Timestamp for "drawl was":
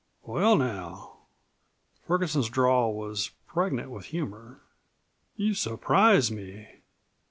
2.49-3.29